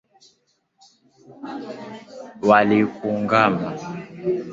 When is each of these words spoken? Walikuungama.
Walikuungama. 2.49 3.69